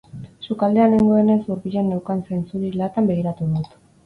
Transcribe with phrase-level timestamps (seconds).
[0.45, 3.79] Sukaldean nengoenez hurbilen neukan zainzuri latan begiratu dut.